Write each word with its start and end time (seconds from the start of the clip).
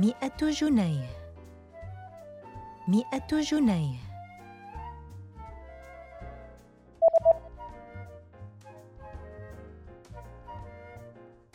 مئة 0.00 0.50
جنيه. 0.50 1.08
مئة 2.88 3.40
جنيه. 3.40 3.98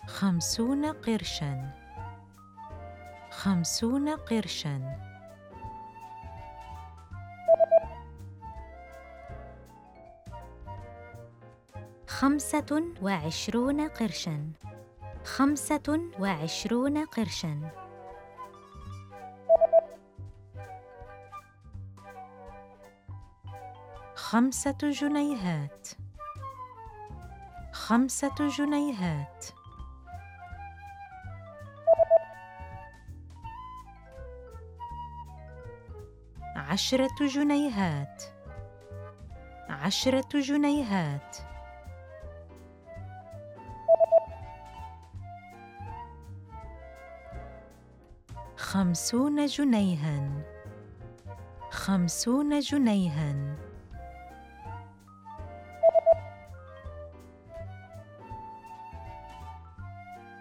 خمسون 0.07 0.91
قرشا. 0.91 1.71
خمسون 3.31 4.15
قرشا. 4.15 4.77
خمسة 12.07 12.71
وعشرون 13.01 13.87
قرشا. 13.87 14.51
خمسة 15.23 15.87
وعشرون 16.19 17.05
قرشا. 17.05 17.84
خمسة 24.29 24.77
جنيهات. 24.81 25.87
خمسة 27.71 28.35
جنيهات. 28.57 29.45
عشرة 36.55 37.27
جنيهات. 37.35 38.23
عشرة 39.69 40.39
جنيهات. 40.39 41.37
خمسون 48.57 49.45
جنيها. 49.45 50.43
خمسون 51.71 52.59
جنيها. 52.59 53.55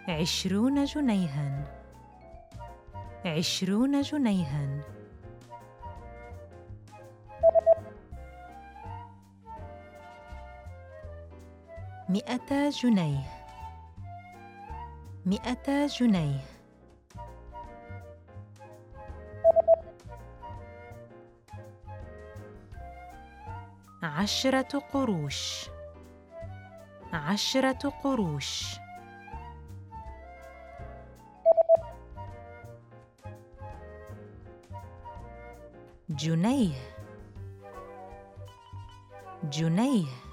عشرون 0.09 0.85
جنيها. 0.85 1.65
عشرون 3.25 4.03
جنيها. 4.03 4.85
مئتا 12.09 12.71
جنيه. 12.71 13.25
مئتا 15.27 15.87
جنيه. 15.87 16.41
عشرة 24.03 24.79
قروش. 24.93 25.69
عشرة 27.13 27.89
قروش. 28.05 28.84
جنيه 36.09 36.75
جنيه 39.45 40.24